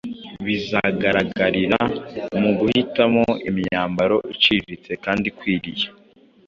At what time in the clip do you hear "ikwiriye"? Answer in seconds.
5.31-5.87